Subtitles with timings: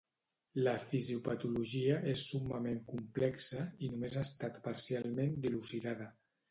[0.67, 6.15] La fisiopatologia és summament complexa i només ha estat parcialment dilucidada.